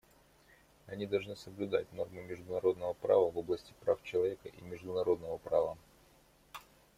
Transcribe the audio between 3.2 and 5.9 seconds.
в области прав человека и международного права.